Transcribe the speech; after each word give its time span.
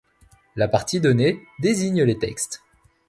La 0.55 0.67
partie 0.67 0.99
donnée 0.99 1.43
désigne 1.59 2.01
les 2.01 2.17
textes. 2.17 2.63